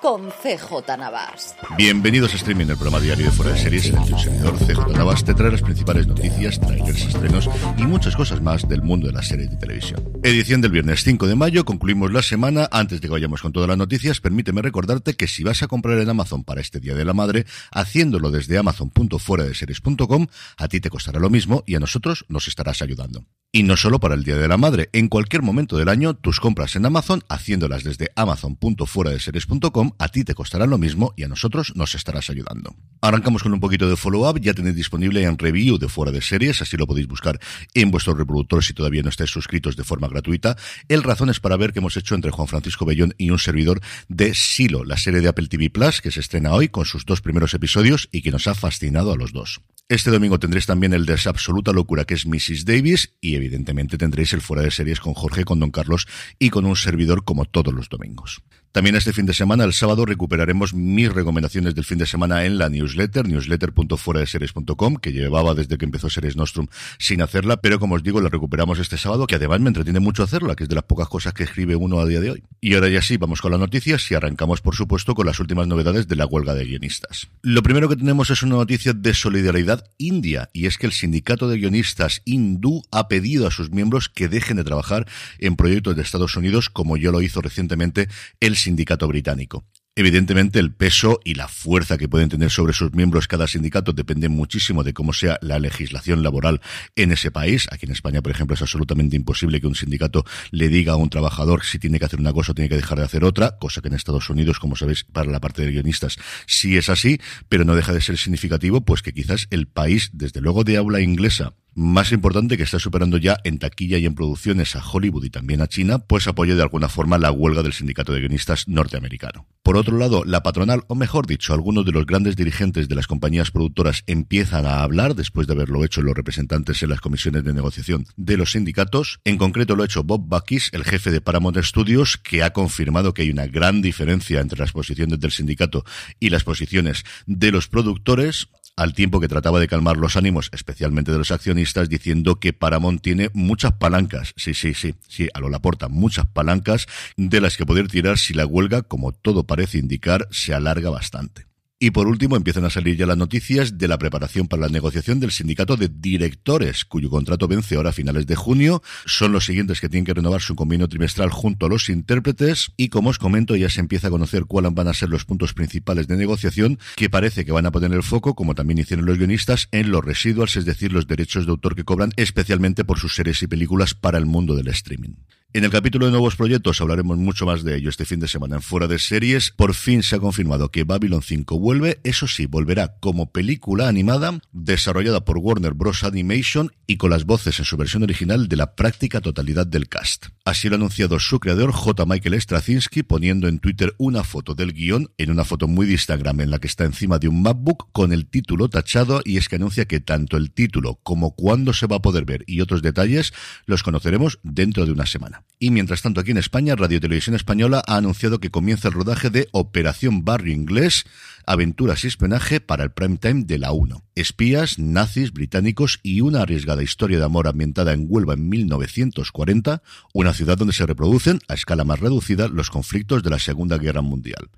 con 0.00 0.30
CJ 0.30 0.96
Navas. 0.98 1.56
Bienvenidos 1.76 2.32
a 2.32 2.36
Streaming, 2.36 2.66
el 2.66 2.76
programa 2.76 3.00
diario 3.00 3.26
de 3.26 3.32
Fuera 3.32 3.52
de 3.52 3.58
Series, 3.58 3.86
en 3.86 3.96
el 3.96 4.04
que 4.04 4.12
un 4.14 4.18
servidor 4.18 4.58
CJ 4.58 4.96
Navas 4.96 5.24
te 5.24 5.34
trae 5.34 5.50
las 5.50 5.62
principales 5.62 6.06
noticias, 6.06 6.60
trailers, 6.60 7.02
estrenos 7.02 7.48
y 7.76 7.82
muchas 7.82 8.16
cosas 8.16 8.40
más 8.40 8.68
del 8.68 8.82
mundo 8.82 9.06
de 9.06 9.12
las 9.12 9.28
series 9.28 9.50
de 9.50 9.56
televisión. 9.56 10.02
Edición 10.22 10.60
del 10.60 10.72
viernes 10.72 11.02
5 11.04 11.26
de 11.26 11.34
mayo, 11.34 11.64
concluimos 11.64 12.12
la 12.12 12.22
semana. 12.22 12.68
Antes 12.70 13.00
de 13.00 13.08
que 13.08 13.12
vayamos 13.12 13.42
con 13.42 13.52
todas 13.52 13.68
las 13.68 13.78
noticias, 13.78 14.20
permíteme 14.20 14.62
recordarte 14.62 15.14
que 15.14 15.26
si 15.26 15.44
vas 15.44 15.62
a 15.62 15.68
comprar 15.68 15.98
en 15.98 16.08
Amazon 16.08 16.44
para 16.44 16.60
este 16.60 16.80
Día 16.80 16.94
de 16.94 17.04
la 17.04 17.14
Madre, 17.14 17.46
haciéndolo 17.70 18.30
desde 18.30 18.58
amazon.fueradeseries.com, 18.58 20.26
a 20.56 20.68
ti 20.68 20.80
te 20.80 20.90
costará 20.90 21.20
lo 21.20 21.30
mismo 21.30 21.64
y 21.66 21.74
a 21.74 21.80
nosotros 21.80 22.24
nos 22.28 22.48
estarás 22.48 22.82
ayudando. 22.82 23.24
Y 23.50 23.62
no 23.62 23.78
solo 23.78 23.98
para 23.98 24.14
el 24.14 24.24
Día 24.24 24.36
de 24.36 24.46
la 24.46 24.58
Madre, 24.58 24.90
en 24.92 25.08
cualquier 25.08 25.40
momento 25.40 25.78
del 25.78 25.88
año, 25.88 26.12
tus 26.14 26.38
compras 26.38 26.76
en 26.76 26.84
Amazon, 26.84 27.22
haciéndolas 27.30 27.82
desde 27.82 28.10
amazon.fueradeseries.com, 28.14 29.87
a 29.98 30.08
ti 30.08 30.24
te 30.24 30.34
costará 30.34 30.66
lo 30.66 30.78
mismo 30.78 31.14
y 31.16 31.24
a 31.24 31.28
nosotros 31.28 31.72
nos 31.74 31.94
estarás 31.94 32.30
ayudando. 32.30 32.74
Arrancamos 33.00 33.42
con 33.42 33.52
un 33.52 33.60
poquito 33.60 33.88
de 33.88 33.96
follow-up, 33.96 34.40
ya 34.40 34.54
tenéis 34.54 34.76
disponible 34.76 35.22
en 35.22 35.38
review 35.38 35.78
de 35.78 35.88
Fuera 35.88 36.10
de 36.10 36.20
Series, 36.20 36.60
así 36.62 36.76
lo 36.76 36.86
podéis 36.86 37.06
buscar 37.06 37.38
en 37.74 37.90
vuestros 37.90 38.18
reproductores 38.18 38.66
si 38.66 38.74
todavía 38.74 39.02
no 39.02 39.08
estáis 39.08 39.30
suscritos 39.30 39.76
de 39.76 39.84
forma 39.84 40.08
gratuita. 40.08 40.56
El 40.88 41.02
razón 41.02 41.30
es 41.30 41.40
para 41.40 41.56
ver 41.56 41.72
que 41.72 41.78
hemos 41.78 41.96
hecho 41.96 42.14
entre 42.14 42.30
Juan 42.30 42.48
Francisco 42.48 42.84
Bellón 42.84 43.14
y 43.18 43.30
un 43.30 43.38
servidor 43.38 43.80
de 44.08 44.34
Silo, 44.34 44.84
la 44.84 44.96
serie 44.96 45.20
de 45.20 45.28
Apple 45.28 45.48
TV 45.48 45.70
Plus, 45.70 46.00
que 46.00 46.10
se 46.10 46.20
estrena 46.20 46.52
hoy 46.52 46.68
con 46.68 46.84
sus 46.84 47.04
dos 47.04 47.20
primeros 47.20 47.54
episodios 47.54 48.08
y 48.12 48.22
que 48.22 48.30
nos 48.30 48.46
ha 48.46 48.54
fascinado 48.54 49.12
a 49.12 49.16
los 49.16 49.32
dos. 49.32 49.60
Este 49.90 50.10
domingo 50.10 50.38
tendréis 50.38 50.66
también 50.66 50.92
el 50.92 51.06
de 51.06 51.14
esa 51.14 51.30
absoluta 51.30 51.72
locura 51.72 52.04
que 52.04 52.12
es 52.12 52.26
Mrs. 52.26 52.66
Davis 52.66 53.14
y 53.22 53.36
evidentemente 53.36 53.96
tendréis 53.96 54.34
el 54.34 54.42
fuera 54.42 54.62
de 54.62 54.70
series 54.70 55.00
con 55.00 55.14
Jorge, 55.14 55.44
con 55.44 55.60
Don 55.60 55.70
Carlos 55.70 56.06
y 56.38 56.50
con 56.50 56.66
un 56.66 56.76
servidor 56.76 57.24
como 57.24 57.46
todos 57.46 57.72
los 57.72 57.88
domingos. 57.88 58.42
También 58.72 58.96
este 58.96 59.12
fin 59.12 59.24
de 59.24 59.32
semana, 59.32 59.64
el 59.64 59.72
sábado, 59.72 60.04
recuperaremos 60.04 60.74
mis 60.74 61.10
recomendaciones 61.10 61.74
del 61.74 61.84
fin 61.84 61.98
de 61.98 62.06
semana 62.06 62.44
en 62.44 62.58
la 62.58 62.68
newsletter, 62.68 63.26
newsletter.fueradeseries.com, 63.26 64.96
que 64.96 65.12
llevaba 65.12 65.54
desde 65.54 65.78
que 65.78 65.86
empezó 65.86 66.10
Series 66.10 66.36
Nostrum 66.36 66.66
sin 66.98 67.22
hacerla, 67.22 67.58
pero 67.58 67.80
como 67.80 67.94
os 67.94 68.02
digo, 68.02 68.20
la 68.20 68.28
recuperamos 68.28 68.78
este 68.78 68.98
sábado, 68.98 69.26
que 69.26 69.36
además 69.36 69.60
me 69.60 69.68
entretiene 69.68 70.00
mucho 70.00 70.22
hacerla, 70.22 70.54
que 70.54 70.64
es 70.64 70.68
de 70.68 70.74
las 70.74 70.84
pocas 70.84 71.08
cosas 71.08 71.32
que 71.32 71.44
escribe 71.44 71.76
uno 71.76 71.98
a 71.98 72.06
día 72.06 72.20
de 72.20 72.30
hoy. 72.30 72.44
Y 72.60 72.74
ahora 72.74 72.88
ya 72.88 73.02
sí, 73.02 73.16
vamos 73.16 73.40
con 73.40 73.52
las 73.52 73.60
noticias 73.60 74.10
y 74.10 74.14
arrancamos, 74.14 74.60
por 74.60 74.74
supuesto, 74.74 75.14
con 75.14 75.26
las 75.26 75.40
últimas 75.40 75.66
novedades 75.66 76.06
de 76.06 76.16
la 76.16 76.26
huelga 76.26 76.54
de 76.54 76.64
guionistas. 76.64 77.28
Lo 77.42 77.62
primero 77.62 77.88
que 77.88 77.96
tenemos 77.96 78.30
es 78.30 78.42
una 78.42 78.56
noticia 78.56 78.92
de 78.92 79.14
solidaridad 79.14 79.84
india, 79.96 80.50
y 80.52 80.66
es 80.66 80.76
que 80.76 80.86
el 80.86 80.92
sindicato 80.92 81.48
de 81.48 81.56
guionistas 81.56 82.22
hindú 82.26 82.82
ha 82.90 83.08
pedido 83.08 83.46
a 83.46 83.50
sus 83.50 83.70
miembros 83.70 84.08
que 84.08 84.28
dejen 84.28 84.58
de 84.58 84.64
trabajar 84.64 85.06
en 85.38 85.56
proyectos 85.56 85.96
de 85.96 86.02
Estados 86.02 86.36
Unidos, 86.36 86.68
como 86.68 86.96
ya 86.96 87.10
lo 87.10 87.22
hizo 87.22 87.40
recientemente 87.40 88.08
el 88.40 88.56
sindicato 88.56 88.67
británico. 89.06 89.64
Evidentemente, 89.98 90.60
el 90.60 90.72
peso 90.72 91.18
y 91.24 91.34
la 91.34 91.48
fuerza 91.48 91.98
que 91.98 92.08
pueden 92.08 92.28
tener 92.28 92.50
sobre 92.50 92.72
sus 92.72 92.92
miembros 92.92 93.26
cada 93.26 93.48
sindicato 93.48 93.92
depende 93.92 94.28
muchísimo 94.28 94.84
de 94.84 94.92
cómo 94.92 95.12
sea 95.12 95.38
la 95.42 95.58
legislación 95.58 96.22
laboral 96.22 96.60
en 96.94 97.10
ese 97.10 97.32
país. 97.32 97.66
Aquí 97.72 97.86
en 97.86 97.90
España, 97.90 98.22
por 98.22 98.30
ejemplo, 98.30 98.54
es 98.54 98.62
absolutamente 98.62 99.16
imposible 99.16 99.60
que 99.60 99.66
un 99.66 99.74
sindicato 99.74 100.24
le 100.52 100.68
diga 100.68 100.92
a 100.92 100.96
un 100.96 101.10
trabajador 101.10 101.64
si 101.64 101.80
tiene 101.80 101.98
que 101.98 102.04
hacer 102.04 102.20
una 102.20 102.32
cosa 102.32 102.52
o 102.52 102.54
tiene 102.54 102.68
que 102.68 102.76
dejar 102.76 102.98
de 102.98 103.04
hacer 103.06 103.24
otra, 103.24 103.58
cosa 103.58 103.80
que 103.80 103.88
en 103.88 103.94
Estados 103.94 104.30
Unidos, 104.30 104.60
como 104.60 104.76
sabéis, 104.76 105.02
para 105.02 105.32
la 105.32 105.40
parte 105.40 105.62
de 105.62 105.72
guionistas 105.72 106.16
sí 106.46 106.76
es 106.76 106.88
así, 106.90 107.18
pero 107.48 107.64
no 107.64 107.74
deja 107.74 107.92
de 107.92 108.00
ser 108.00 108.18
significativo, 108.18 108.82
pues 108.82 109.02
que 109.02 109.12
quizás 109.12 109.48
el 109.50 109.66
país, 109.66 110.10
desde 110.12 110.40
luego 110.40 110.62
de 110.62 110.76
habla 110.76 111.00
inglesa, 111.00 111.54
más 111.78 112.10
importante 112.10 112.56
que 112.56 112.64
está 112.64 112.80
superando 112.80 113.18
ya 113.18 113.38
en 113.44 113.60
taquilla 113.60 113.98
y 113.98 114.04
en 114.04 114.16
producciones 114.16 114.74
a 114.74 114.82
Hollywood 114.84 115.24
y 115.24 115.30
también 115.30 115.60
a 115.60 115.68
China, 115.68 116.00
pues 116.00 116.26
apoye 116.26 116.56
de 116.56 116.62
alguna 116.62 116.88
forma 116.88 117.18
la 117.18 117.30
huelga 117.30 117.62
del 117.62 117.72
sindicato 117.72 118.12
de 118.12 118.18
guionistas 118.18 118.66
norteamericano. 118.66 119.46
Por 119.62 119.76
otro 119.76 119.96
lado, 119.96 120.24
la 120.24 120.42
patronal, 120.42 120.82
o 120.88 120.94
mejor 120.94 121.26
dicho, 121.26 121.52
algunos 121.52 121.84
de 121.84 121.92
los 121.92 122.04
grandes 122.04 122.34
dirigentes 122.34 122.88
de 122.88 122.94
las 122.94 123.06
compañías 123.06 123.50
productoras 123.52 124.02
empiezan 124.06 124.66
a 124.66 124.82
hablar, 124.82 125.14
después 125.14 125.46
de 125.46 125.52
haberlo 125.52 125.84
hecho 125.84 126.02
los 126.02 126.16
representantes 126.16 126.82
en 126.82 126.88
las 126.88 127.00
comisiones 127.00 127.44
de 127.44 127.52
negociación 127.52 128.06
de 128.16 128.36
los 128.36 128.52
sindicatos. 128.52 129.20
En 129.24 129.36
concreto 129.36 129.76
lo 129.76 129.82
ha 129.82 129.86
hecho 129.86 130.02
Bob 130.02 130.26
Buckis, 130.26 130.70
el 130.72 130.84
jefe 130.84 131.10
de 131.12 131.20
Paramount 131.20 131.58
Studios, 131.58 132.16
que 132.16 132.42
ha 132.42 132.52
confirmado 132.52 133.14
que 133.14 133.22
hay 133.22 133.30
una 133.30 133.46
gran 133.46 133.82
diferencia 133.82 134.40
entre 134.40 134.58
las 134.58 134.72
posiciones 134.72 135.20
del 135.20 135.30
sindicato 135.30 135.84
y 136.18 136.30
las 136.30 136.42
posiciones 136.42 137.04
de 137.26 137.52
los 137.52 137.68
productores 137.68 138.48
al 138.78 138.94
tiempo 138.94 139.18
que 139.18 139.26
trataba 139.26 139.58
de 139.58 139.66
calmar 139.66 139.96
los 139.96 140.16
ánimos, 140.16 140.50
especialmente 140.52 141.10
de 141.10 141.18
los 141.18 141.32
accionistas, 141.32 141.88
diciendo 141.88 142.38
que 142.38 142.52
Paramount 142.52 143.02
tiene 143.02 143.28
muchas 143.34 143.72
palancas, 143.72 144.34
sí, 144.36 144.54
sí, 144.54 144.72
sí, 144.72 144.94
sí, 145.08 145.28
a 145.34 145.40
lo 145.40 145.48
Laporta, 145.48 145.88
muchas 145.88 146.26
palancas 146.26 146.86
de 147.16 147.40
las 147.40 147.56
que 147.56 147.66
poder 147.66 147.88
tirar 147.88 148.18
si 148.18 148.34
la 148.34 148.46
huelga, 148.46 148.82
como 148.82 149.10
todo 149.10 149.44
parece 149.44 149.78
indicar, 149.78 150.28
se 150.30 150.54
alarga 150.54 150.90
bastante. 150.90 151.47
Y 151.80 151.92
por 151.92 152.08
último, 152.08 152.34
empiezan 152.34 152.64
a 152.64 152.70
salir 152.70 152.96
ya 152.96 153.06
las 153.06 153.16
noticias 153.16 153.78
de 153.78 153.86
la 153.86 153.98
preparación 153.98 154.48
para 154.48 154.62
la 154.62 154.68
negociación 154.68 155.20
del 155.20 155.30
sindicato 155.30 155.76
de 155.76 155.88
directores, 155.88 156.84
cuyo 156.84 157.08
contrato 157.08 157.46
vence 157.46 157.76
ahora 157.76 157.90
a 157.90 157.92
finales 157.92 158.26
de 158.26 158.34
junio. 158.34 158.82
Son 159.06 159.30
los 159.30 159.44
siguientes 159.44 159.80
que 159.80 159.88
tienen 159.88 160.04
que 160.04 160.14
renovar 160.14 160.40
su 160.40 160.56
convenio 160.56 160.88
trimestral 160.88 161.30
junto 161.30 161.66
a 161.66 161.68
los 161.68 161.88
intérpretes. 161.88 162.72
Y 162.76 162.88
como 162.88 163.10
os 163.10 163.18
comento, 163.18 163.54
ya 163.54 163.70
se 163.70 163.78
empieza 163.78 164.08
a 164.08 164.10
conocer 164.10 164.46
cuáles 164.46 164.74
van 164.74 164.88
a 164.88 164.94
ser 164.94 165.08
los 165.08 165.24
puntos 165.24 165.54
principales 165.54 166.08
de 166.08 166.16
negociación, 166.16 166.80
que 166.96 167.10
parece 167.10 167.44
que 167.44 167.52
van 167.52 167.66
a 167.66 167.70
poner 167.70 167.92
el 167.92 168.02
foco, 168.02 168.34
como 168.34 168.56
también 168.56 168.80
hicieron 168.80 169.06
los 169.06 169.16
guionistas, 169.16 169.68
en 169.70 169.92
los 169.92 170.04
residuals, 170.04 170.56
es 170.56 170.64
decir, 170.64 170.92
los 170.92 171.06
derechos 171.06 171.46
de 171.46 171.52
autor 171.52 171.76
que 171.76 171.84
cobran 171.84 172.10
especialmente 172.16 172.84
por 172.84 172.98
sus 172.98 173.14
series 173.14 173.40
y 173.44 173.46
películas 173.46 173.94
para 173.94 174.18
el 174.18 174.26
mundo 174.26 174.56
del 174.56 174.66
streaming. 174.66 175.14
En 175.54 175.64
el 175.64 175.70
capítulo 175.70 176.04
de 176.04 176.12
nuevos 176.12 176.36
proyectos 176.36 176.78
hablaremos 176.82 177.16
mucho 177.16 177.46
más 177.46 177.64
de 177.64 177.74
ello 177.74 177.88
este 177.88 178.04
fin 178.04 178.20
de 178.20 178.28
semana 178.28 178.56
en 178.56 178.62
Fuera 178.62 178.86
de 178.86 178.98
Series. 178.98 179.50
Por 179.50 179.72
fin 179.72 180.02
se 180.02 180.16
ha 180.16 180.18
confirmado 180.18 180.70
que 180.70 180.84
Babylon 180.84 181.22
5 181.22 181.58
vuelve, 181.58 182.00
eso 182.04 182.26
sí, 182.26 182.44
volverá 182.44 182.98
como 183.00 183.32
película 183.32 183.88
animada 183.88 184.40
desarrollada 184.52 185.24
por 185.24 185.38
Warner 185.38 185.72
Bros. 185.72 186.04
Animation 186.04 186.70
y 186.86 186.98
con 186.98 187.08
las 187.08 187.24
voces 187.24 187.58
en 187.58 187.64
su 187.64 187.78
versión 187.78 188.02
original 188.02 188.46
de 188.46 188.56
la 188.56 188.74
práctica 188.74 189.22
totalidad 189.22 189.66
del 189.66 189.88
cast. 189.88 190.26
Así 190.44 190.68
lo 190.68 190.74
ha 190.74 190.76
anunciado 190.76 191.18
su 191.18 191.40
creador 191.40 191.72
J. 191.72 192.04
Michael 192.04 192.38
Straczynski 192.38 193.02
poniendo 193.02 193.48
en 193.48 193.58
Twitter 193.58 193.94
una 193.96 194.24
foto 194.24 194.54
del 194.54 194.74
guion 194.74 195.10
en 195.16 195.30
una 195.30 195.46
foto 195.46 195.66
muy 195.66 195.86
de 195.86 195.92
Instagram 195.92 196.40
en 196.40 196.50
la 196.50 196.58
que 196.58 196.66
está 196.68 196.84
encima 196.84 197.18
de 197.18 197.28
un 197.28 197.40
MacBook 197.40 197.90
con 197.92 198.12
el 198.12 198.26
título 198.26 198.68
tachado 198.68 199.22
y 199.24 199.38
es 199.38 199.48
que 199.48 199.56
anuncia 199.56 199.86
que 199.86 200.00
tanto 200.00 200.36
el 200.36 200.50
título 200.50 201.00
como 201.02 201.34
cuándo 201.34 201.72
se 201.72 201.86
va 201.86 201.96
a 201.96 202.02
poder 202.02 202.26
ver 202.26 202.44
y 202.46 202.60
otros 202.60 202.82
detalles 202.82 203.32
los 203.64 203.82
conoceremos 203.82 204.40
dentro 204.42 204.84
de 204.84 204.92
una 204.92 205.06
semana. 205.06 205.37
Y 205.60 205.72
mientras 205.72 206.02
tanto, 206.02 206.20
aquí 206.20 206.30
en 206.30 206.38
España, 206.38 206.76
Radio 206.76 207.00
Televisión 207.00 207.34
Española 207.34 207.82
ha 207.86 207.96
anunciado 207.96 208.38
que 208.38 208.50
comienza 208.50 208.88
el 208.88 208.94
rodaje 208.94 209.28
de 209.28 209.48
Operación 209.50 210.24
Barrio 210.24 210.54
Inglés, 210.54 211.04
aventuras 211.46 212.04
y 212.04 212.06
espionaje 212.06 212.60
para 212.60 212.84
el 212.84 212.92
prime 212.92 213.16
time 213.16 213.42
de 213.44 213.58
la 213.58 213.72
1. 213.72 214.04
Espías, 214.14 214.78
nazis, 214.78 215.32
británicos 215.32 215.98
y 216.04 216.20
una 216.20 216.42
arriesgada 216.42 216.84
historia 216.84 217.18
de 217.18 217.24
amor 217.24 217.48
ambientada 217.48 217.92
en 217.92 218.06
Huelva 218.08 218.34
en 218.34 218.48
1940, 218.48 219.82
una 220.12 220.32
ciudad 220.32 220.56
donde 220.56 220.74
se 220.74 220.86
reproducen, 220.86 221.40
a 221.48 221.54
escala 221.54 221.84
más 221.84 221.98
reducida, 221.98 222.46
los 222.46 222.70
conflictos 222.70 223.24
de 223.24 223.30
la 223.30 223.40
Segunda 223.40 223.78
Guerra 223.78 224.02
Mundial. 224.02 224.50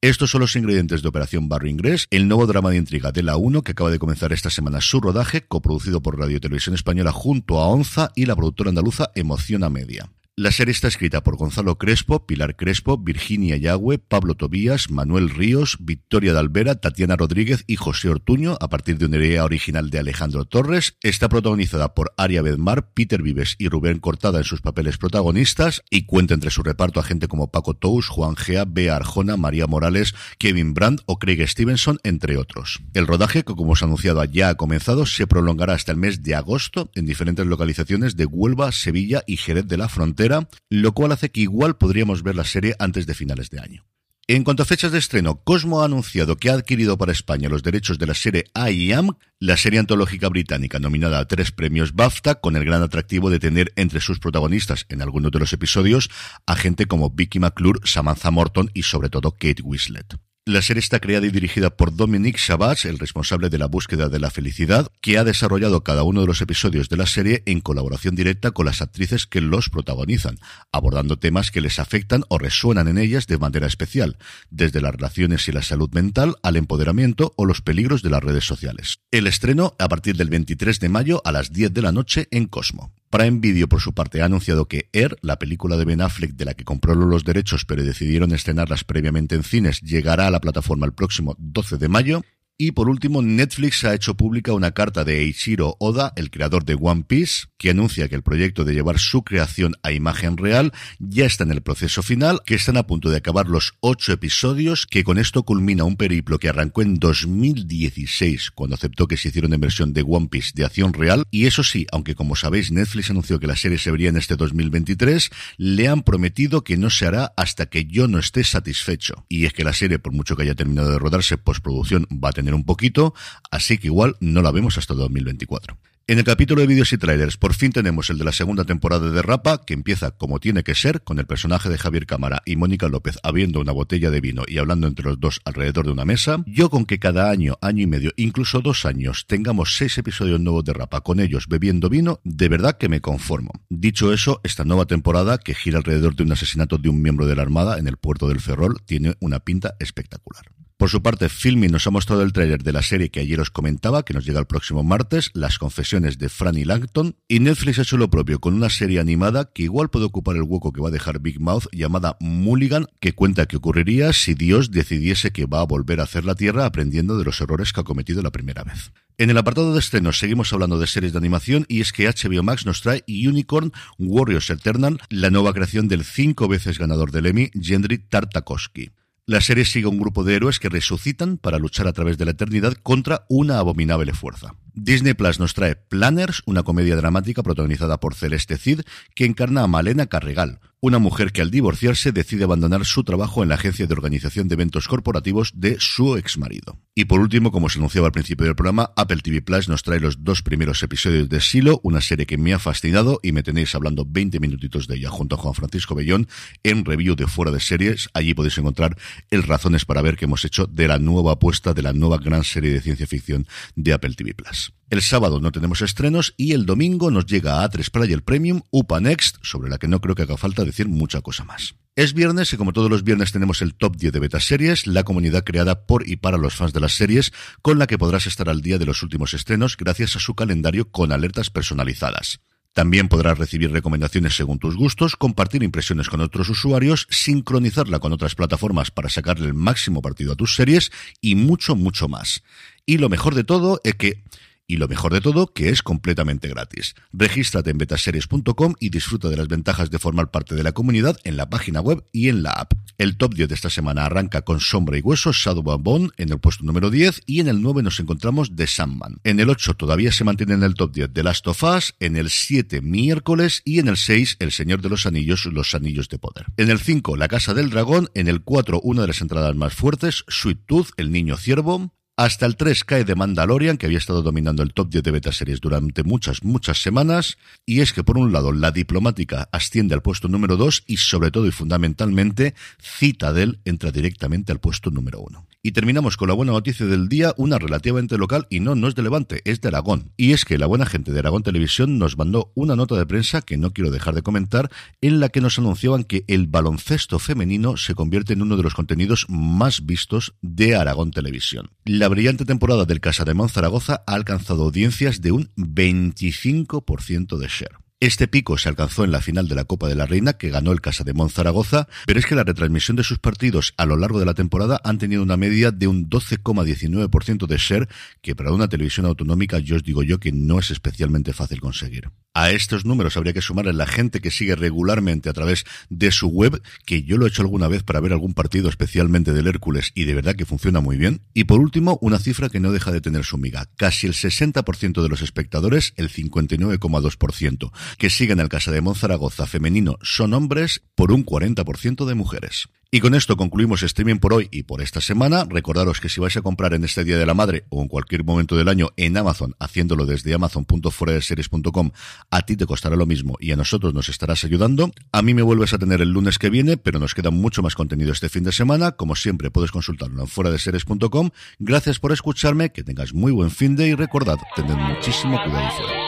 Estos 0.00 0.30
son 0.30 0.42
los 0.42 0.54
ingredientes 0.54 1.02
de 1.02 1.08
Operación 1.08 1.48
Barrio 1.48 1.70
Inglés, 1.70 2.06
el 2.10 2.28
nuevo 2.28 2.46
drama 2.46 2.70
de 2.70 2.76
intriga 2.76 3.10
de 3.10 3.22
la 3.24 3.38
1 3.38 3.62
que 3.62 3.72
acaba 3.72 3.90
de 3.90 3.98
comenzar 3.98 4.32
esta 4.32 4.50
semana 4.50 4.80
su 4.80 5.00
rodaje, 5.00 5.46
coproducido 5.46 6.00
por 6.00 6.16
Radio 6.18 6.40
Televisión 6.40 6.74
Española 6.76 7.10
junto 7.10 7.58
a 7.58 7.66
Onza 7.66 8.12
y 8.14 8.26
la 8.26 8.36
productora 8.36 8.68
andaluza 8.68 9.10
Emociona 9.14 9.68
Media. 9.70 10.10
La 10.36 10.50
serie 10.50 10.72
está 10.72 10.88
escrita 10.88 11.22
por 11.22 11.36
Gonzalo 11.36 11.78
Crespo, 11.78 12.26
Pilar 12.26 12.56
Crespo, 12.56 12.98
Virginia 12.98 13.56
Yagüe, 13.56 13.98
Pablo 13.98 14.34
Tobías, 14.34 14.90
Manuel 14.90 15.30
Ríos, 15.30 15.76
Victoria 15.78 16.32
Dalvera, 16.32 16.74
Tatiana 16.74 17.14
Rodríguez 17.14 17.62
y 17.68 17.76
José 17.76 18.08
Ortuño, 18.08 18.56
a 18.60 18.68
partir 18.68 18.98
de 18.98 19.06
una 19.06 19.18
idea 19.18 19.44
original 19.44 19.90
de 19.90 20.00
Alejandro 20.00 20.44
Torres. 20.44 20.96
Está 21.02 21.28
protagonizada 21.28 21.94
por 21.94 22.12
Aria 22.16 22.42
Bedmar, 22.42 22.90
Peter 22.94 23.22
Vives 23.22 23.54
y 23.60 23.68
Rubén 23.68 24.00
Cortada 24.00 24.38
en 24.38 24.44
sus 24.44 24.60
papeles 24.60 24.98
protagonistas 24.98 25.84
y 25.88 26.04
cuenta 26.04 26.34
entre 26.34 26.50
su 26.50 26.64
reparto 26.64 26.98
a 26.98 27.04
gente 27.04 27.28
como 27.28 27.52
Paco 27.52 27.74
Tous, 27.74 28.08
Juan 28.08 28.34
Gea, 28.34 28.64
Bea 28.64 28.96
Arjona, 28.96 29.36
María 29.36 29.68
Morales, 29.68 30.16
Kevin 30.38 30.74
Brandt 30.74 31.02
o 31.06 31.20
Craig 31.20 31.46
Stevenson, 31.46 32.00
entre 32.02 32.38
otros. 32.38 32.82
El 32.92 33.06
rodaje, 33.06 33.44
que 33.44 33.54
como 33.54 33.74
os 33.74 33.84
anunciado 33.84 34.24
ya 34.24 34.48
ha 34.48 34.56
comenzado, 34.56 35.06
se 35.06 35.28
prolongará 35.28 35.74
hasta 35.74 35.92
el 35.92 35.98
mes 35.98 36.24
de 36.24 36.34
agosto 36.34 36.90
en 36.96 37.06
diferentes 37.06 37.46
localizaciones 37.46 38.16
de 38.16 38.26
Huelva, 38.26 38.72
Sevilla 38.72 39.22
y 39.28 39.36
Jerez 39.36 39.68
de 39.68 39.76
la 39.76 39.88
Frontera 39.88 40.23
lo 40.70 40.92
cual 40.92 41.12
hace 41.12 41.30
que 41.30 41.40
igual 41.40 41.76
podríamos 41.76 42.22
ver 42.22 42.34
la 42.34 42.44
serie 42.44 42.74
antes 42.78 43.06
de 43.06 43.14
finales 43.14 43.50
de 43.50 43.60
año. 43.60 43.84
En 44.26 44.42
cuanto 44.42 44.62
a 44.62 44.66
fechas 44.66 44.90
de 44.90 44.98
estreno, 44.98 45.42
Cosmo 45.44 45.82
ha 45.82 45.84
anunciado 45.84 46.38
que 46.38 46.48
ha 46.48 46.54
adquirido 46.54 46.96
para 46.96 47.12
España 47.12 47.50
los 47.50 47.62
derechos 47.62 47.98
de 47.98 48.06
la 48.06 48.14
serie 48.14 48.44
I 48.54 48.92
Am, 48.92 49.10
la 49.38 49.58
serie 49.58 49.78
antológica 49.78 50.30
británica 50.30 50.78
nominada 50.78 51.18
a 51.18 51.26
tres 51.26 51.52
premios 51.52 51.92
BAFTA, 51.92 52.36
con 52.36 52.56
el 52.56 52.64
gran 52.64 52.82
atractivo 52.82 53.28
de 53.28 53.38
tener 53.38 53.74
entre 53.76 54.00
sus 54.00 54.20
protagonistas 54.20 54.86
en 54.88 55.02
algunos 55.02 55.30
de 55.30 55.40
los 55.40 55.52
episodios 55.52 56.08
a 56.46 56.56
gente 56.56 56.86
como 56.86 57.10
Vicky 57.10 57.38
McClure, 57.38 57.80
Samantha 57.84 58.30
Morton 58.30 58.70
y 58.72 58.84
sobre 58.84 59.10
todo 59.10 59.32
Kate 59.32 59.60
Winslet. 59.62 60.16
La 60.46 60.60
serie 60.60 60.80
está 60.80 61.00
creada 61.00 61.26
y 61.26 61.30
dirigida 61.30 61.70
por 61.70 61.96
Dominique 61.96 62.38
Chabas, 62.38 62.84
el 62.84 62.98
responsable 62.98 63.48
de 63.48 63.56
la 63.56 63.64
búsqueda 63.64 64.10
de 64.10 64.18
la 64.18 64.28
felicidad, 64.28 64.88
que 65.00 65.16
ha 65.16 65.24
desarrollado 65.24 65.82
cada 65.84 66.02
uno 66.02 66.20
de 66.20 66.26
los 66.26 66.42
episodios 66.42 66.90
de 66.90 66.98
la 66.98 67.06
serie 67.06 67.42
en 67.46 67.62
colaboración 67.62 68.14
directa 68.14 68.50
con 68.50 68.66
las 68.66 68.82
actrices 68.82 69.26
que 69.26 69.40
los 69.40 69.70
protagonizan, 69.70 70.36
abordando 70.70 71.18
temas 71.18 71.50
que 71.50 71.62
les 71.62 71.78
afectan 71.78 72.24
o 72.28 72.36
resuenan 72.36 72.88
en 72.88 72.98
ellas 72.98 73.26
de 73.26 73.38
manera 73.38 73.66
especial, 73.66 74.18
desde 74.50 74.82
las 74.82 74.94
relaciones 74.94 75.48
y 75.48 75.52
la 75.52 75.62
salud 75.62 75.88
mental 75.94 76.36
al 76.42 76.56
empoderamiento 76.56 77.32
o 77.38 77.46
los 77.46 77.62
peligros 77.62 78.02
de 78.02 78.10
las 78.10 78.22
redes 78.22 78.44
sociales. 78.44 78.98
El 79.10 79.26
estreno 79.26 79.74
a 79.78 79.88
partir 79.88 80.14
del 80.14 80.28
23 80.28 80.78
de 80.78 80.88
mayo 80.90 81.22
a 81.24 81.32
las 81.32 81.54
10 81.54 81.72
de 81.72 81.80
la 81.80 81.92
noche 81.92 82.28
en 82.30 82.48
Cosmo. 82.48 82.92
Prime 83.14 83.38
Video, 83.38 83.68
por 83.68 83.80
su 83.80 83.94
parte, 83.94 84.22
ha 84.22 84.24
anunciado 84.24 84.66
que 84.66 84.88
Air, 84.92 85.16
la 85.22 85.38
película 85.38 85.76
de 85.76 85.84
Ben 85.84 86.00
Affleck 86.00 86.32
de 86.32 86.44
la 86.44 86.54
que 86.54 86.64
compró 86.64 86.96
los 86.96 87.22
derechos 87.22 87.64
pero 87.64 87.84
decidieron 87.84 88.32
estrenarlas 88.32 88.82
previamente 88.82 89.36
en 89.36 89.44
cines, 89.44 89.80
llegará 89.82 90.26
a 90.26 90.32
la 90.34 90.40
plataforma 90.40 90.84
el 90.84 90.92
próximo 90.92 91.36
12 91.38 91.78
de 91.78 91.88
mayo. 91.88 92.22
Y 92.56 92.70
por 92.70 92.88
último, 92.88 93.20
Netflix 93.20 93.82
ha 93.82 93.94
hecho 93.94 94.14
pública 94.16 94.52
una 94.52 94.70
carta 94.70 95.02
de 95.02 95.22
Eiichiro 95.22 95.76
Oda, 95.80 96.12
el 96.14 96.30
creador 96.30 96.64
de 96.64 96.78
One 96.80 97.02
Piece, 97.02 97.46
que 97.58 97.70
anuncia 97.70 98.08
que 98.08 98.14
el 98.14 98.22
proyecto 98.22 98.62
de 98.62 98.74
llevar 98.74 99.00
su 99.00 99.24
creación 99.24 99.74
a 99.82 99.90
imagen 99.90 100.36
real 100.36 100.72
ya 101.00 101.26
está 101.26 101.42
en 101.42 101.50
el 101.50 101.62
proceso 101.62 102.04
final, 102.04 102.42
que 102.46 102.54
están 102.54 102.76
a 102.76 102.86
punto 102.86 103.10
de 103.10 103.16
acabar 103.16 103.48
los 103.48 103.74
ocho 103.80 104.12
episodios, 104.12 104.86
que 104.86 105.02
con 105.02 105.18
esto 105.18 105.42
culmina 105.42 105.82
un 105.82 105.96
periplo 105.96 106.38
que 106.38 106.48
arrancó 106.48 106.82
en 106.82 107.00
2016, 107.00 108.52
cuando 108.52 108.76
aceptó 108.76 109.08
que 109.08 109.16
se 109.16 109.30
hicieron 109.30 109.52
en 109.52 109.60
versión 109.60 109.92
de 109.92 110.04
One 110.06 110.28
Piece 110.28 110.52
de 110.54 110.64
acción 110.64 110.92
real. 110.92 111.24
Y 111.32 111.46
eso 111.46 111.64
sí, 111.64 111.88
aunque 111.90 112.14
como 112.14 112.36
sabéis, 112.36 112.70
Netflix 112.70 113.10
anunció 113.10 113.40
que 113.40 113.48
la 113.48 113.56
serie 113.56 113.78
se 113.78 113.90
vería 113.90 114.10
en 114.10 114.16
este 114.16 114.36
2023, 114.36 115.30
le 115.56 115.88
han 115.88 116.04
prometido 116.04 116.62
que 116.62 116.76
no 116.76 116.88
se 116.88 117.06
hará 117.06 117.32
hasta 117.36 117.66
que 117.66 117.86
yo 117.86 118.06
no 118.06 118.20
esté 118.20 118.44
satisfecho. 118.44 119.26
Y 119.28 119.44
es 119.44 119.52
que 119.52 119.64
la 119.64 119.72
serie, 119.72 119.98
por 119.98 120.12
mucho 120.12 120.36
que 120.36 120.44
haya 120.44 120.54
terminado 120.54 120.92
de 120.92 121.00
rodarse, 121.00 121.36
postproducción 121.36 122.06
va 122.12 122.28
a 122.28 122.32
tener 122.32 122.43
un 122.52 122.64
poquito, 122.64 123.14
así 123.50 123.78
que 123.78 123.86
igual 123.86 124.16
no 124.20 124.42
la 124.42 124.50
vemos 124.50 124.76
hasta 124.76 124.92
2024. 124.92 125.78
En 126.06 126.18
el 126.18 126.24
capítulo 126.24 126.60
de 126.60 126.66
vídeos 126.66 126.92
y 126.92 126.98
trailers, 126.98 127.38
por 127.38 127.54
fin 127.54 127.72
tenemos 127.72 128.10
el 128.10 128.18
de 128.18 128.24
la 128.24 128.32
segunda 128.32 128.64
temporada 128.64 129.10
de 129.10 129.22
Rapa, 129.22 129.64
que 129.64 129.72
empieza 129.72 130.10
como 130.10 130.38
tiene 130.38 130.62
que 130.62 130.74
ser, 130.74 131.00
con 131.02 131.18
el 131.18 131.24
personaje 131.24 131.70
de 131.70 131.78
Javier 131.78 132.04
Cámara 132.04 132.42
y 132.44 132.56
Mónica 132.56 132.88
López 132.88 133.18
abriendo 133.22 133.58
una 133.58 133.72
botella 133.72 134.10
de 134.10 134.20
vino 134.20 134.42
y 134.46 134.58
hablando 134.58 134.86
entre 134.86 135.06
los 135.06 135.18
dos 135.18 135.40
alrededor 135.46 135.86
de 135.86 135.92
una 135.92 136.04
mesa. 136.04 136.44
Yo 136.44 136.68
con 136.68 136.84
que 136.84 136.98
cada 136.98 137.30
año, 137.30 137.56
año 137.62 137.84
y 137.84 137.86
medio, 137.86 138.12
incluso 138.16 138.60
dos 138.60 138.84
años, 138.84 139.24
tengamos 139.26 139.78
seis 139.78 139.96
episodios 139.96 140.40
nuevos 140.40 140.66
de 140.66 140.74
Rapa 140.74 141.00
con 141.00 141.20
ellos 141.20 141.46
bebiendo 141.48 141.88
vino, 141.88 142.20
de 142.22 142.50
verdad 142.50 142.76
que 142.76 142.90
me 142.90 143.00
conformo. 143.00 143.52
Dicho 143.70 144.12
eso, 144.12 144.42
esta 144.44 144.64
nueva 144.64 144.84
temporada, 144.84 145.38
que 145.38 145.54
gira 145.54 145.78
alrededor 145.78 146.16
de 146.16 146.24
un 146.24 146.32
asesinato 146.32 146.76
de 146.76 146.90
un 146.90 147.00
miembro 147.00 147.24
de 147.24 147.36
la 147.36 147.40
Armada 147.40 147.78
en 147.78 147.86
el 147.86 147.96
puerto 147.96 148.28
del 148.28 148.40
Ferrol, 148.40 148.82
tiene 148.84 149.14
una 149.20 149.40
pinta 149.40 149.74
espectacular. 149.80 150.53
Por 150.76 150.90
su 150.90 151.02
parte, 151.02 151.28
Filmin 151.28 151.70
nos 151.70 151.86
ha 151.86 151.90
mostrado 151.90 152.22
el 152.22 152.32
tráiler 152.32 152.64
de 152.64 152.72
la 152.72 152.82
serie 152.82 153.08
que 153.08 153.20
ayer 153.20 153.40
os 153.40 153.50
comentaba, 153.50 154.04
que 154.04 154.12
nos 154.12 154.24
llega 154.24 154.40
el 154.40 154.46
próximo 154.46 154.82
martes, 154.82 155.30
Las 155.32 155.58
confesiones 155.58 156.18
de 156.18 156.28
Franny 156.28 156.64
Langton, 156.64 157.16
y 157.28 157.38
Netflix 157.38 157.78
ha 157.78 157.82
hecho 157.82 157.96
lo 157.96 158.10
propio 158.10 158.40
con 158.40 158.54
una 158.54 158.68
serie 158.68 158.98
animada 158.98 159.52
que 159.54 159.62
igual 159.62 159.88
puede 159.88 160.06
ocupar 160.06 160.34
el 160.34 160.42
hueco 160.42 160.72
que 160.72 160.80
va 160.80 160.88
a 160.88 160.92
dejar 160.92 161.20
Big 161.20 161.40
Mouth, 161.40 161.66
llamada 161.70 162.16
Mulligan, 162.18 162.86
que 163.00 163.12
cuenta 163.12 163.46
qué 163.46 163.56
ocurriría 163.56 164.12
si 164.12 164.34
Dios 164.34 164.72
decidiese 164.72 165.30
que 165.30 165.46
va 165.46 165.60
a 165.60 165.66
volver 165.66 166.00
a 166.00 166.04
hacer 166.04 166.24
la 166.24 166.34
Tierra 166.34 166.66
aprendiendo 166.66 167.18
de 167.18 167.24
los 167.24 167.40
errores 167.40 167.72
que 167.72 167.80
ha 167.80 167.84
cometido 167.84 168.20
la 168.20 168.32
primera 168.32 168.64
vez. 168.64 168.90
En 169.16 169.30
el 169.30 169.38
apartado 169.38 169.74
de 169.74 169.78
estrenos 169.78 170.18
seguimos 170.18 170.52
hablando 170.52 170.80
de 170.80 170.88
series 170.88 171.12
de 171.12 171.18
animación 171.18 171.66
y 171.68 171.82
es 171.82 171.92
que 171.92 172.08
HBO 172.08 172.42
Max 172.42 172.66
nos 172.66 172.82
trae 172.82 173.04
Unicorn 173.06 173.72
Warriors 173.96 174.50
Eternal, 174.50 174.98
la 175.08 175.30
nueva 175.30 175.52
creación 175.52 175.86
del 175.86 176.04
cinco 176.04 176.48
veces 176.48 176.80
ganador 176.80 177.12
del 177.12 177.26
Emmy, 177.26 177.50
Gendry 177.54 177.98
Tartakovsky. 177.98 178.90
La 179.26 179.40
serie 179.40 179.64
sigue 179.64 179.86
un 179.86 179.96
grupo 179.96 180.22
de 180.22 180.34
héroes 180.34 180.58
que 180.58 180.68
resucitan 180.68 181.38
para 181.38 181.58
luchar 181.58 181.86
a 181.86 181.94
través 181.94 182.18
de 182.18 182.26
la 182.26 182.32
eternidad 182.32 182.74
contra 182.74 183.24
una 183.30 183.58
abominable 183.58 184.12
fuerza. 184.12 184.54
Disney 184.74 185.14
Plus 185.14 185.40
nos 185.40 185.54
trae 185.54 185.76
Planners, 185.76 186.42
una 186.44 186.62
comedia 186.62 186.94
dramática 186.94 187.42
protagonizada 187.42 187.98
por 188.00 188.14
Celeste 188.14 188.58
Cid, 188.58 188.82
que 189.14 189.24
encarna 189.24 189.62
a 189.62 189.66
Malena 189.66 190.08
Carregal, 190.08 190.60
una 190.84 190.98
mujer 190.98 191.32
que 191.32 191.40
al 191.40 191.50
divorciarse 191.50 192.12
decide 192.12 192.44
abandonar 192.44 192.84
su 192.84 193.04
trabajo 193.04 193.42
en 193.42 193.48
la 193.48 193.54
agencia 193.54 193.86
de 193.86 193.94
organización 193.94 194.48
de 194.48 194.54
eventos 194.54 194.86
corporativos 194.86 195.50
de 195.54 195.76
su 195.80 196.18
exmarido. 196.18 196.78
Y 196.94 197.06
por 197.06 197.20
último, 197.20 197.50
como 197.50 197.70
se 197.70 197.78
anunciaba 197.78 198.08
al 198.08 198.12
principio 198.12 198.44
del 198.44 198.54
programa, 198.54 198.90
Apple 198.94 199.22
TV 199.22 199.40
Plus 199.40 199.66
nos 199.70 199.82
trae 199.82 199.98
los 199.98 200.24
dos 200.24 200.42
primeros 200.42 200.82
episodios 200.82 201.30
de 201.30 201.40
Silo, 201.40 201.80
una 201.82 202.02
serie 202.02 202.26
que 202.26 202.36
me 202.36 202.52
ha 202.52 202.58
fascinado 202.58 203.18
y 203.22 203.32
me 203.32 203.42
tenéis 203.42 203.74
hablando 203.74 204.04
20 204.06 204.38
minutitos 204.40 204.86
de 204.86 204.96
ella 204.96 205.08
junto 205.08 205.36
a 205.36 205.38
Juan 205.38 205.54
Francisco 205.54 205.94
Bellón 205.94 206.28
en 206.62 206.84
review 206.84 207.16
de 207.16 207.26
Fuera 207.26 207.50
de 207.50 207.60
Series. 207.60 208.10
Allí 208.12 208.34
podéis 208.34 208.58
encontrar 208.58 208.94
el 209.30 209.42
razones 209.42 209.86
para 209.86 210.02
ver 210.02 210.18
que 210.18 210.26
hemos 210.26 210.44
hecho 210.44 210.66
de 210.66 210.86
la 210.86 210.98
nueva 210.98 211.32
apuesta 211.32 211.72
de 211.72 211.80
la 211.80 211.94
nueva 211.94 212.18
gran 212.18 212.44
serie 212.44 212.70
de 212.70 212.82
ciencia 212.82 213.06
ficción 213.06 213.46
de 213.74 213.94
Apple 213.94 214.16
TV 214.16 214.34
Plus. 214.34 214.74
El 214.90 215.00
sábado 215.00 215.40
no 215.40 215.50
tenemos 215.50 215.80
estrenos 215.80 216.34
y 216.36 216.52
el 216.52 216.66
domingo 216.66 217.10
nos 217.10 217.24
llega 217.24 217.62
a 217.62 217.70
A3 217.70 217.90
Play 217.90 218.12
el 218.12 218.22
Premium 218.22 218.60
UPA 218.70 219.00
Next, 219.00 219.38
sobre 219.42 219.70
la 219.70 219.78
que 219.78 219.88
no 219.88 220.00
creo 220.00 220.14
que 220.14 220.22
haga 220.22 220.36
falta 220.36 220.62
decir 220.62 220.73
mucha 220.88 221.20
cosa 221.20 221.44
más. 221.44 221.74
Es 221.96 222.12
viernes 222.12 222.52
y 222.52 222.56
como 222.56 222.72
todos 222.72 222.90
los 222.90 223.04
viernes 223.04 223.30
tenemos 223.30 223.62
el 223.62 223.74
top 223.74 223.96
10 223.96 224.12
de 224.12 224.18
beta 224.18 224.40
series, 224.40 224.88
la 224.88 225.04
comunidad 225.04 225.44
creada 225.44 225.86
por 225.86 226.08
y 226.08 226.16
para 226.16 226.38
los 226.38 226.56
fans 226.56 226.72
de 226.72 226.80
las 226.80 226.94
series, 226.94 227.32
con 227.62 227.78
la 227.78 227.86
que 227.86 227.98
podrás 227.98 228.26
estar 228.26 228.48
al 228.48 228.62
día 228.62 228.78
de 228.78 228.86
los 228.86 229.04
últimos 229.04 229.32
estrenos 229.32 229.76
gracias 229.76 230.16
a 230.16 230.18
su 230.18 230.34
calendario 230.34 230.90
con 230.90 231.12
alertas 231.12 231.50
personalizadas. 231.50 232.40
También 232.72 233.06
podrás 233.06 233.38
recibir 233.38 233.70
recomendaciones 233.70 234.34
según 234.34 234.58
tus 234.58 234.74
gustos, 234.74 235.14
compartir 235.14 235.62
impresiones 235.62 236.08
con 236.08 236.20
otros 236.20 236.48
usuarios, 236.48 237.06
sincronizarla 237.08 238.00
con 238.00 238.12
otras 238.12 238.34
plataformas 238.34 238.90
para 238.90 239.08
sacarle 239.08 239.46
el 239.46 239.54
máximo 239.54 240.02
partido 240.02 240.32
a 240.32 240.36
tus 240.36 240.56
series 240.56 240.90
y 241.20 241.36
mucho, 241.36 241.76
mucho 241.76 242.08
más. 242.08 242.42
Y 242.84 242.98
lo 242.98 243.08
mejor 243.08 243.36
de 243.36 243.44
todo 243.44 243.80
es 243.84 243.94
que 243.94 244.24
Y 244.66 244.76
lo 244.76 244.88
mejor 244.88 245.12
de 245.12 245.20
todo, 245.20 245.52
que 245.52 245.68
es 245.68 245.82
completamente 245.82 246.48
gratis. 246.48 246.94
Regístrate 247.12 247.70
en 247.70 247.78
betaseries.com 247.78 248.74
y 248.80 248.88
disfruta 248.88 249.28
de 249.28 249.36
las 249.36 249.48
ventajas 249.48 249.90
de 249.90 249.98
formar 249.98 250.30
parte 250.30 250.54
de 250.54 250.62
la 250.62 250.72
comunidad 250.72 251.18
en 251.24 251.36
la 251.36 251.50
página 251.50 251.80
web 251.80 252.04
y 252.12 252.28
en 252.28 252.42
la 252.42 252.52
app. 252.52 252.72
El 252.96 253.16
top 253.16 253.34
10 253.34 253.48
de 253.48 253.54
esta 253.54 253.70
semana 253.70 254.06
arranca 254.06 254.42
con 254.42 254.60
Sombra 254.60 254.96
y 254.96 255.00
Hueso, 255.00 255.32
Shadow 255.32 255.70
and 255.70 256.10
en 256.16 256.30
el 256.30 256.38
puesto 256.38 256.64
número 256.64 256.90
10 256.90 257.22
y 257.26 257.40
en 257.40 257.48
el 257.48 257.60
9 257.60 257.82
nos 257.82 258.00
encontramos 258.00 258.54
The 258.54 258.66
Sandman. 258.66 259.18
En 259.24 259.40
el 259.40 259.50
8 259.50 259.74
todavía 259.74 260.12
se 260.12 260.24
mantiene 260.24 260.54
en 260.54 260.62
el 260.62 260.74
top 260.74 260.92
10 260.92 261.12
The 261.12 261.22
Last 261.22 261.46
of 261.46 261.62
Us, 261.62 261.94
en 262.00 262.16
el 262.16 262.30
7 262.30 262.80
miércoles 262.80 263.62
y 263.64 263.80
en 263.80 263.88
el 263.88 263.96
6 263.96 264.36
El 264.38 264.52
Señor 264.52 264.80
de 264.80 264.88
los 264.88 265.06
Anillos, 265.06 265.46
Los 265.46 265.74
Anillos 265.74 266.08
de 266.08 266.18
Poder. 266.18 266.46
En 266.56 266.70
el 266.70 266.78
5 266.78 267.16
La 267.16 267.28
Casa 267.28 267.52
del 267.52 267.70
Dragón, 267.70 268.08
en 268.14 268.28
el 268.28 268.42
4 268.42 268.80
una 268.82 269.02
de 269.02 269.08
las 269.08 269.20
entradas 269.20 269.54
más 269.54 269.74
fuertes, 269.74 270.24
Sweet 270.28 270.66
Tooth, 270.66 270.88
El 270.96 271.10
Niño 271.10 271.36
Ciervo, 271.36 271.92
hasta 272.16 272.46
el 272.46 272.56
3 272.56 272.84
cae 272.84 273.04
de 273.04 273.14
Mandalorian, 273.14 273.76
que 273.76 273.86
había 273.86 273.98
estado 273.98 274.22
dominando 274.22 274.62
el 274.62 274.72
top 274.72 274.90
10 274.90 275.02
de 275.02 275.10
beta 275.10 275.32
series 275.32 275.60
durante 275.60 276.04
muchas, 276.04 276.44
muchas 276.44 276.80
semanas. 276.80 277.38
Y 277.66 277.80
es 277.80 277.92
que, 277.92 278.04
por 278.04 278.18
un 278.18 278.32
lado, 278.32 278.52
la 278.52 278.70
diplomática 278.70 279.48
asciende 279.50 279.94
al 279.94 280.02
puesto 280.02 280.28
número 280.28 280.56
2 280.56 280.84
y, 280.86 280.98
sobre 280.98 281.30
todo 281.30 281.46
y 281.46 281.50
fundamentalmente, 281.50 282.54
Citadel 282.80 283.58
entra 283.64 283.90
directamente 283.90 284.52
al 284.52 284.60
puesto 284.60 284.90
número 284.90 285.20
1. 285.20 285.46
Y 285.66 285.72
terminamos 285.72 286.18
con 286.18 286.28
la 286.28 286.34
buena 286.34 286.52
noticia 286.52 286.84
del 286.84 287.08
día, 287.08 287.32
una 287.38 287.58
relativamente 287.58 288.18
local, 288.18 288.46
y 288.50 288.60
no, 288.60 288.74
no 288.74 288.86
es 288.86 288.94
de 288.94 289.02
Levante, 289.02 289.40
es 289.46 289.62
de 289.62 289.68
Aragón. 289.68 290.12
Y 290.18 290.32
es 290.32 290.44
que 290.44 290.58
la 290.58 290.66
buena 290.66 290.84
gente 290.84 291.10
de 291.10 291.18
Aragón 291.20 291.42
Televisión 291.42 291.96
nos 291.98 292.18
mandó 292.18 292.52
una 292.54 292.76
nota 292.76 292.96
de 292.96 293.06
prensa 293.06 293.40
que 293.40 293.56
no 293.56 293.72
quiero 293.72 293.90
dejar 293.90 294.14
de 294.14 294.20
comentar, 294.20 294.70
en 295.00 295.20
la 295.20 295.30
que 295.30 295.40
nos 295.40 295.58
anunciaban 295.58 296.04
que 296.04 296.26
el 296.28 296.48
baloncesto 296.48 297.18
femenino 297.18 297.78
se 297.78 297.94
convierte 297.94 298.34
en 298.34 298.42
uno 298.42 298.58
de 298.58 298.62
los 298.62 298.74
contenidos 298.74 299.24
más 299.30 299.86
vistos 299.86 300.34
de 300.42 300.76
Aragón 300.76 301.12
Televisión. 301.12 301.70
La 301.86 302.08
brillante 302.08 302.44
temporada 302.44 302.84
del 302.84 303.00
Casa 303.00 303.24
de 303.24 303.34
Zaragoza 303.48 304.02
ha 304.06 304.12
alcanzado 304.12 304.64
audiencias 304.64 305.22
de 305.22 305.32
un 305.32 305.50
25% 305.56 307.38
de 307.38 307.48
share. 307.48 307.83
Este 308.04 308.28
pico 308.28 308.58
se 308.58 308.68
alcanzó 308.68 309.04
en 309.04 309.12
la 309.12 309.22
final 309.22 309.48
de 309.48 309.54
la 309.54 309.64
Copa 309.64 309.88
de 309.88 309.94
la 309.94 310.04
Reina, 310.04 310.34
que 310.34 310.50
ganó 310.50 310.72
el 310.72 310.82
Casa 310.82 311.04
de 311.04 311.14
Zaragoza, 311.30 311.88
pero 312.04 312.18
es 312.18 312.26
que 312.26 312.34
la 312.34 312.44
retransmisión 312.44 312.98
de 312.98 313.02
sus 313.02 313.18
partidos 313.18 313.72
a 313.78 313.86
lo 313.86 313.96
largo 313.96 314.20
de 314.20 314.26
la 314.26 314.34
temporada 314.34 314.78
han 314.84 314.98
tenido 314.98 315.22
una 315.22 315.38
media 315.38 315.70
de 315.70 315.86
un 315.86 316.10
12,19% 316.10 317.46
de 317.46 317.56
share, 317.56 317.88
que 318.20 318.36
para 318.36 318.52
una 318.52 318.68
televisión 318.68 319.06
autonómica 319.06 319.58
yo 319.58 319.76
os 319.76 319.82
digo 319.82 320.02
yo 320.02 320.20
que 320.20 320.32
no 320.32 320.58
es 320.58 320.70
especialmente 320.70 321.32
fácil 321.32 321.62
conseguir. 321.62 322.10
A 322.36 322.50
estos 322.50 322.84
números 322.84 323.16
habría 323.16 323.32
que 323.32 323.40
sumarle 323.40 323.72
la 323.72 323.86
gente 323.86 324.20
que 324.20 324.32
sigue 324.32 324.56
regularmente 324.56 325.30
a 325.30 325.32
través 325.32 325.64
de 325.88 326.10
su 326.10 326.26
web, 326.26 326.60
que 326.84 327.04
yo 327.04 327.16
lo 327.16 327.26
he 327.26 327.28
hecho 327.28 327.42
alguna 327.42 327.68
vez 327.68 327.84
para 327.84 328.00
ver 328.00 328.12
algún 328.12 328.34
partido 328.34 328.68
especialmente 328.68 329.32
del 329.32 329.46
Hércules 329.46 329.92
y 329.94 330.04
de 330.04 330.14
verdad 330.14 330.34
que 330.34 330.44
funciona 330.44 330.80
muy 330.80 330.96
bien. 330.96 331.22
Y 331.32 331.44
por 331.44 331.60
último, 331.60 331.96
una 332.02 332.18
cifra 332.18 332.48
que 332.48 332.58
no 332.58 332.72
deja 332.72 332.90
de 332.90 333.00
tener 333.00 333.24
su 333.24 333.38
miga. 333.38 333.68
Casi 333.76 334.08
el 334.08 334.14
60% 334.14 335.00
de 335.00 335.08
los 335.08 335.22
espectadores, 335.22 335.94
el 335.96 336.10
59,2%, 336.10 337.70
que 337.96 338.10
siguen 338.10 338.40
el 338.40 338.48
Casa 338.48 338.70
de 338.70 338.80
Monzaragoza 338.80 339.46
femenino 339.46 339.98
son 340.02 340.34
hombres 340.34 340.82
por 340.94 341.12
un 341.12 341.24
40% 341.24 342.04
de 342.06 342.14
mujeres. 342.14 342.68
Y 342.94 343.00
con 343.00 343.16
esto 343.16 343.36
concluimos 343.36 343.82
streaming 343.82 344.18
por 344.18 344.32
hoy 344.32 344.46
y 344.52 344.62
por 344.62 344.80
esta 344.80 345.00
semana. 345.00 345.44
Recordaros 345.48 346.00
que 346.00 346.08
si 346.08 346.20
vais 346.20 346.36
a 346.36 346.42
comprar 346.42 346.74
en 346.74 346.84
este 346.84 347.02
Día 347.02 347.18
de 347.18 347.26
la 347.26 347.34
Madre 347.34 347.64
o 347.68 347.82
en 347.82 347.88
cualquier 347.88 348.22
momento 348.22 348.54
del 348.54 348.68
año 348.68 348.90
en 348.96 349.16
Amazon, 349.16 349.56
haciéndolo 349.58 350.06
desde 350.06 350.32
amazon.fueradeseries.com, 350.32 351.90
a 352.30 352.42
ti 352.42 352.54
te 352.54 352.66
costará 352.66 352.94
lo 352.94 353.04
mismo 353.04 353.36
y 353.40 353.50
a 353.50 353.56
nosotros 353.56 353.94
nos 353.94 354.08
estarás 354.08 354.44
ayudando. 354.44 354.92
A 355.10 355.22
mí 355.22 355.34
me 355.34 355.42
vuelves 355.42 355.72
a 355.72 355.78
tener 355.78 356.02
el 356.02 356.10
lunes 356.10 356.38
que 356.38 356.50
viene, 356.50 356.76
pero 356.76 357.00
nos 357.00 357.14
queda 357.14 357.30
mucho 357.30 357.62
más 357.62 357.74
contenido 357.74 358.12
este 358.12 358.28
fin 358.28 358.44
de 358.44 358.52
semana. 358.52 358.92
Como 358.92 359.16
siempre, 359.16 359.50
puedes 359.50 359.72
consultarlo 359.72 360.22
en 360.22 360.28
fueradeseries.com. 360.28 361.30
Gracias 361.58 361.98
por 361.98 362.12
escucharme, 362.12 362.70
que 362.70 362.84
tengas 362.84 363.12
muy 363.12 363.32
buen 363.32 363.50
fin 363.50 363.74
de 363.74 363.88
y 363.88 363.94
recordad, 363.94 364.38
tened 364.54 364.76
muchísimo 364.76 365.36
cuidado. 365.42 366.03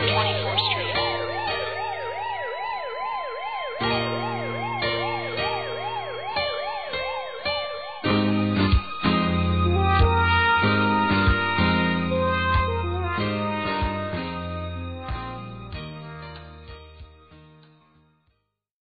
20 0.00 0.39